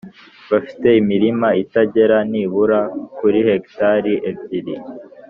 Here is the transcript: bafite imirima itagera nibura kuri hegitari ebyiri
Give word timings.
bafite 0.51 0.87
imirima 1.01 1.47
itagera 1.63 2.17
nibura 2.31 2.79
kuri 3.17 3.39
hegitari 3.47 4.13
ebyiri 4.29 4.75